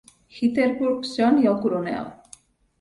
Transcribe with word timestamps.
Jitterbugs 0.37 1.13
JOHN 1.19 1.39
i 1.45 1.53
el 1.53 1.61
CORONEL. 1.67 2.13